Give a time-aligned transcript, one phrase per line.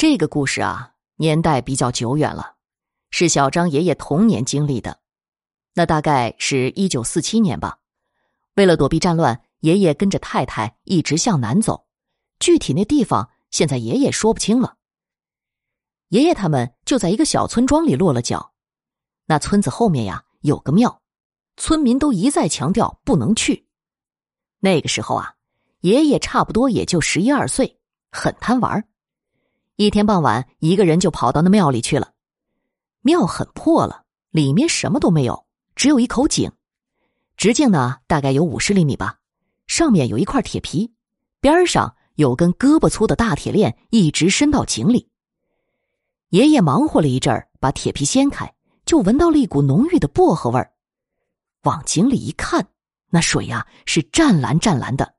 [0.00, 2.54] 这个故事啊，年代比较久远了，
[3.10, 4.98] 是小张爷爷童年经历的。
[5.74, 7.80] 那大概是一九四七年吧。
[8.54, 11.86] 为了躲避战乱，爷爷跟着太太一直向南走，
[12.38, 14.78] 具体那地方现在爷爷说不清了。
[16.08, 18.54] 爷爷他们就在一个小村庄里落了脚。
[19.26, 21.02] 那村子后面呀有个庙，
[21.58, 23.68] 村民都一再强调不能去。
[24.60, 25.34] 那个时候啊，
[25.82, 27.78] 爷爷差不多也就十一二岁，
[28.10, 28.82] 很贪玩。
[29.80, 32.12] 一天傍晚，一个人就跑到那庙里去了。
[33.00, 36.52] 庙很破了，里面什么都没有，只有一口井，
[37.38, 39.20] 直径呢大概有五十厘米吧。
[39.66, 40.92] 上面有一块铁皮，
[41.40, 45.08] 边上有根胳膊粗的大铁链，一直伸到井里。
[46.28, 50.74] 爷爷忙活了一阵儿，把铁皮掀开，就闻到了一股浓郁的薄荷味儿。
[51.62, 52.68] 往井里一看，
[53.08, 55.14] 那水呀是湛蓝湛蓝的。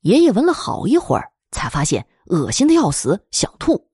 [0.00, 2.04] 爷爷闻了好一会儿，才发现。
[2.26, 3.88] 恶心的要死，想吐。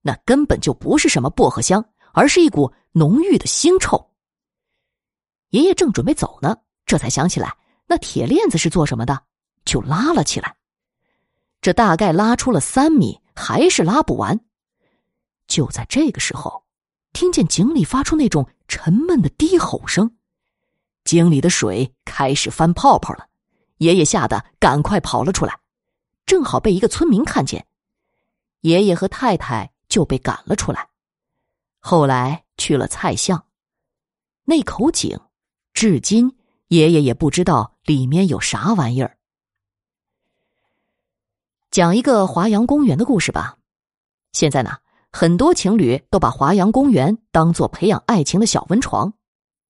[0.00, 4.10] 那根本就不是什么薄荷香，而是一股浓郁的腥臭。
[5.50, 7.54] 爷爷正准备走呢，这才想起来
[7.86, 9.20] 那铁链子是做什么的，
[9.64, 10.56] 就拉了起来。
[11.60, 14.38] 这大概拉出了三米，还是拉不完。
[15.48, 16.64] 就在这个时候，
[17.12, 20.16] 听见井里发出那种沉闷的低吼声，
[21.04, 23.26] 井里的水开始翻泡泡了。
[23.78, 25.58] 爷爷吓得赶快跑了出来。
[26.26, 27.66] 正好被一个村民看见，
[28.60, 30.88] 爷爷和太太就被赶了出来。
[31.80, 33.44] 后来去了蔡巷，
[34.44, 35.20] 那口井，
[35.74, 36.36] 至今
[36.68, 39.18] 爷爷也不知道里面有啥玩意儿。
[41.70, 43.58] 讲一个华阳公园的故事吧。
[44.32, 44.78] 现在呢，
[45.10, 49.12] 很多情侣都把华阳公园当做培养爱情的小温床，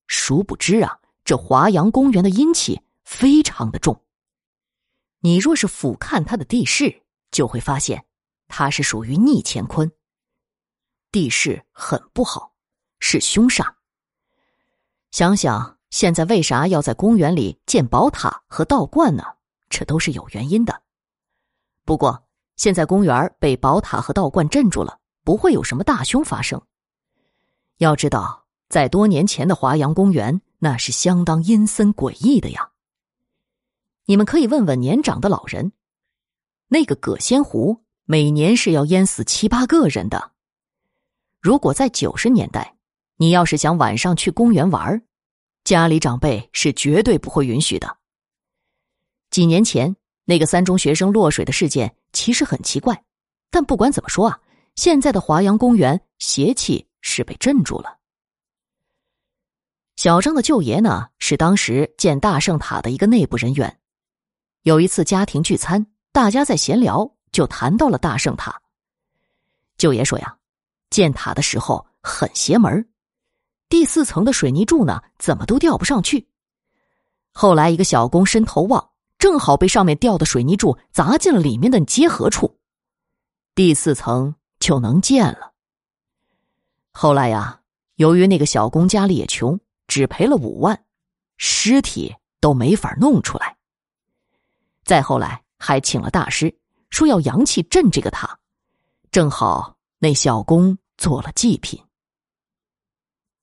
[0.07, 3.99] 殊不知啊，这华阳公园的阴气非常的重。
[5.25, 8.05] 你若是俯瞰它的地势，就会发现，
[8.47, 9.91] 它是属于逆乾坤。
[11.11, 12.53] 地势很不好，
[12.99, 13.73] 是凶煞。
[15.09, 19.23] 想想现在为啥要在公园里建宝塔和道观呢？
[19.67, 20.83] 这都是有原因的。
[21.85, 26.61] 不过现在公园被宝塔和道观镇住了，不会有什么大凶发生。
[27.77, 32.73] 要知道，在多年前的华阳公园，那是相当阴森诡异的呀。
[34.05, 35.71] 你们可以问问年长的老人，
[36.67, 40.31] 那个葛仙湖每年是要淹死七八个人的。
[41.41, 42.75] 如果在九十年代，
[43.17, 45.01] 你要是想晚上去公园玩，
[45.63, 47.97] 家里长辈是绝对不会允许的。
[49.31, 49.95] 几年前
[50.25, 53.03] 那个三中学生落水的事件其实很奇怪，
[53.49, 54.39] 但不管怎么说啊，
[54.75, 57.97] 现在的华阳公园邪气是被镇住了。
[59.95, 63.79] 小张的舅爷呢，是当时建大圣塔的一个内部人员。
[64.65, 68.59] 有一次家庭聚餐，大家在闲聊，就谈到了大圣塔。
[69.77, 70.35] 舅爷说呀，
[70.89, 72.83] 建塔的时候很邪门
[73.69, 76.27] 第四层的水泥柱呢，怎么都吊不上去。
[77.31, 78.89] 后来一个小工伸头望，
[79.19, 82.57] 正好被上面吊的水泥柱砸进了里面的结合处，
[83.53, 85.53] 第四层就能建了。
[86.91, 87.61] 后来呀，
[87.97, 90.85] 由于那个小工家里也穷，只赔了五万，
[91.37, 93.54] 尸体都没法弄出来。
[94.85, 96.55] 再后来，还请了大师，
[96.91, 98.39] 说要阳气镇这个塔，
[99.11, 101.83] 正好那小工做了祭品。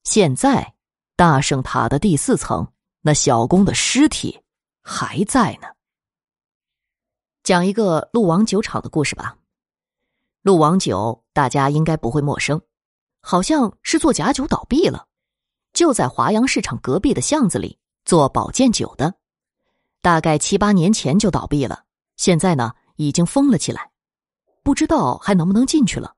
[0.04, 0.74] 现在
[1.16, 4.40] 大圣塔的第四层，那小工的尸体
[4.82, 5.66] 还在呢。
[7.42, 9.36] 讲一个鹿王酒厂的故事吧。
[10.42, 12.62] 鹿王酒大家应该不会陌生，
[13.20, 15.08] 好像是做假酒倒闭了，
[15.72, 19.12] 就在华阳市场隔壁的巷子里做保健酒的。
[20.02, 21.84] 大概七八年前就倒闭了，
[22.16, 23.92] 现在呢已经封了起来，
[24.64, 26.16] 不知道还能不能进去了。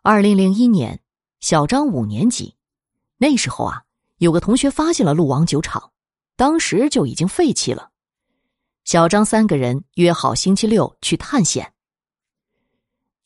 [0.00, 1.02] 二零零一年，
[1.40, 2.54] 小张五年级，
[3.16, 3.82] 那时候啊，
[4.18, 5.90] 有个同学发现了鹿王酒厂，
[6.36, 7.90] 当时就已经废弃了。
[8.84, 11.72] 小张三个人约好星期六去探险。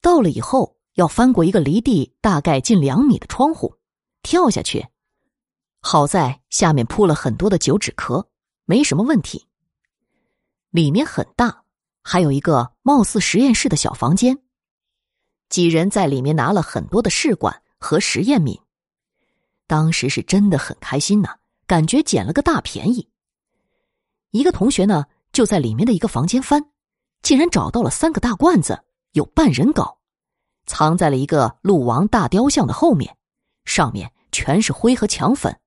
[0.01, 3.75] 到了以后，要翻过一个离地大概近两米的窗户，
[4.23, 4.87] 跳下去。
[5.81, 8.28] 好在下面铺了很多的酒纸壳。
[8.69, 9.47] 没什么问题。
[10.69, 11.65] 里面很大，
[12.03, 14.39] 还有一个貌似实验室的小房间。
[15.49, 18.61] 几人在里面拿了很多的试管和实验皿，
[19.67, 21.37] 当时是真的很开心呐，
[21.67, 23.09] 感觉捡了个大便宜。
[24.33, 26.63] 一个同学呢，就在里面的一个房间翻，
[27.23, 29.99] 竟然找到了三个大罐子，有半人高，
[30.67, 33.17] 藏在了一个鹿王大雕像的后面，
[33.65, 35.59] 上面全是灰和墙粉，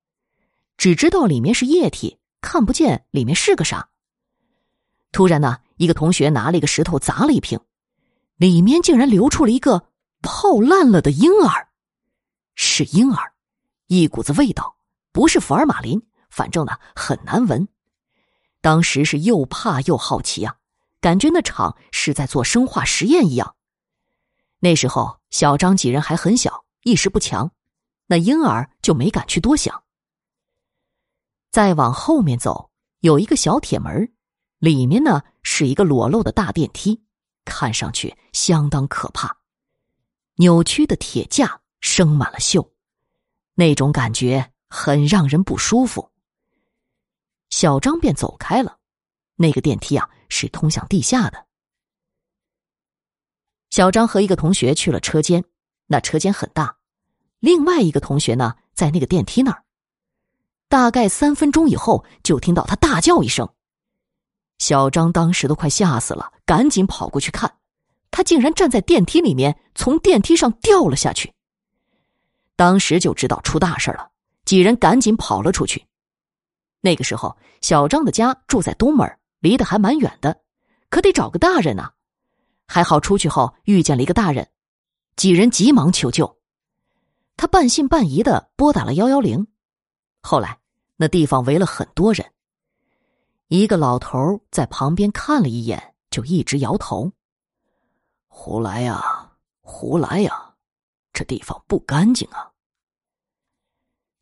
[0.76, 2.20] 只知道里面是液体。
[2.42, 3.88] 看不见里面是个啥。
[5.12, 7.58] 突然呢，一个同学拿了一个石头砸了一瓶，
[8.36, 9.86] 里面竟然流出了一个
[10.20, 11.68] 泡烂了的婴儿，
[12.54, 13.32] 是婴儿，
[13.86, 14.76] 一股子味道，
[15.12, 17.66] 不是福尔马林，反正呢很难闻。
[18.60, 20.56] 当时是又怕又好奇啊，
[21.00, 23.54] 感觉那场是在做生化实验一样。
[24.60, 27.50] 那时候小张几人还很小，意识不强，
[28.06, 29.82] 那婴儿就没敢去多想。
[31.52, 32.70] 再往后面走，
[33.00, 34.10] 有一个小铁门，
[34.58, 37.04] 里面呢是一个裸露的大电梯。
[37.44, 39.36] 看上去相当可怕，
[40.36, 42.66] 扭曲的铁架生满了锈，
[43.54, 46.10] 那种感觉很让人不舒服。
[47.50, 48.78] 小张便走开了，
[49.34, 51.46] 那个电梯啊是通向地下的。
[53.68, 55.44] 小张和一个同学去了车间，
[55.86, 56.78] 那车间很大，
[57.40, 59.64] 另外一个同学呢在那个电梯那儿。
[60.72, 63.46] 大概三分钟以后，就听到他大叫一声。
[64.58, 67.58] 小张当时都快吓死了，赶紧跑过去看，
[68.10, 71.34] 他竟然站在电梯里面，从电梯上掉了下去。
[72.56, 74.12] 当时就知道出大事了，
[74.46, 75.84] 几人赶紧跑了出去。
[76.80, 80.40] 那个时候，小张的家住在东门，离得还蛮远的，
[80.88, 81.92] 可得找个大人啊。
[82.66, 84.48] 还好出去后遇见了一个大人，
[85.16, 86.38] 几人急忙求救。
[87.36, 89.46] 他半信半疑的拨打了幺幺零，
[90.22, 90.60] 后来
[91.02, 92.24] 那地方围了很多人。
[93.48, 97.10] 一个老头在旁边看了一眼，就一直摇头
[98.30, 99.32] ：“胡来呀，
[99.62, 100.54] 胡来呀，
[101.12, 102.52] 这地方不干净啊。”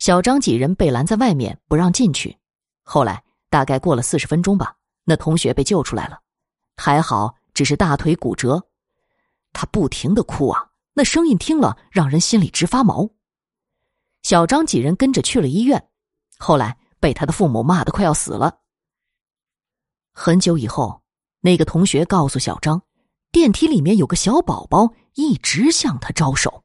[0.01, 2.39] 小张几人被拦在外面，不让进去。
[2.83, 4.75] 后来大概过了四十分钟吧，
[5.05, 6.19] 那同学被救出来了，
[6.79, 8.67] 还好只是大腿骨折。
[9.53, 13.11] 他不停的哭啊，那声音听了让人心里直发毛。
[14.23, 15.90] 小张几人跟着去了医院，
[16.41, 18.61] 后来被他的父母骂得快要死了。
[20.13, 21.03] 很久以后，
[21.41, 22.83] 那个同学告诉小张，
[23.31, 26.65] 电梯里面有个小宝宝一直向他招手。